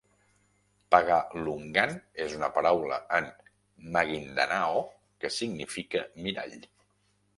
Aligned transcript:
"Pagalungan" 0.93 1.91
és 2.25 2.33
una 2.39 2.49
paraula 2.57 2.99
en 3.19 3.29
maguindanao 3.99 4.81
que 5.23 5.33
significa 5.37 6.03
mirall. 6.25 6.59